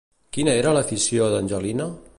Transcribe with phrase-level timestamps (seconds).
[0.37, 1.91] Quina era l'afició d'Angelina?